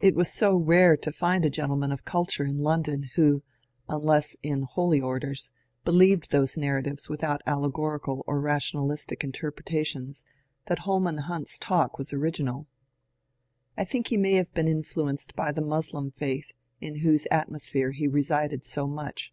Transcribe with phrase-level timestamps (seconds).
[0.00, 3.42] It was so rare to find a gentleman of culture in London who,
[3.90, 5.50] unless in holy orders,
[5.84, 10.24] believed those narratives without allegorical or rationalistic interpretations
[10.64, 12.68] that Holman Hunt's talk was original.
[13.76, 18.08] I think he may have been influenced by the Moslem faith in whose atmosphere he
[18.08, 19.30] resided so much.